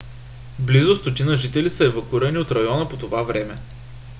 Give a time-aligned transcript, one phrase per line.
[0.59, 3.55] близо 100 жители са евакуирани от района по това време